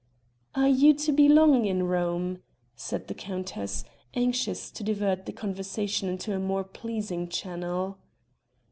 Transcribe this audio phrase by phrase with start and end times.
[0.55, 2.41] "Are you to be long in Rome?"
[2.75, 3.83] said the countess,
[4.15, 7.99] anxious to divert the conversation into a more pleasing channel.